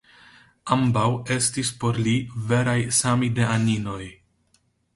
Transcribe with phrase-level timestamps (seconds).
[0.75, 1.03] Ambaŭ
[1.35, 2.15] estis por li
[2.53, 4.03] veraj samideaninoj.